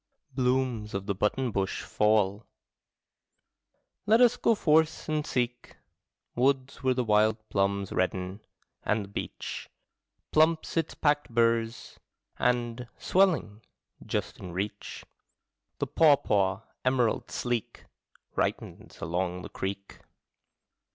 Blooms 0.33 0.95
of 0.95 1.05
the 1.05 1.13
button 1.13 1.51
bush 1.51 1.83
fall. 1.83 2.47
Let 4.07 4.19
us 4.19 4.35
go 4.35 4.55
forth 4.55 5.07
and 5.07 5.23
seek 5.27 5.77
Woods 6.35 6.81
where 6.81 6.95
the 6.95 7.03
wild 7.03 7.37
plums 7.49 7.91
redden 7.91 8.39
and 8.81 9.03
the 9.05 9.09
beech 9.09 9.69
Plumps 10.31 10.75
its 10.75 10.95
packed 10.95 11.29
burs: 11.29 11.99
and, 12.39 12.87
swelling, 12.97 13.61
just 14.03 14.39
in 14.39 14.53
reach. 14.53 15.05
The 15.77 15.85
pawpaw, 15.85 16.61
emerald 16.83 17.29
sleek. 17.29 17.85
Ripens 18.35 19.01
along 19.01 19.43
the 19.43 19.49
creek. 19.49 19.99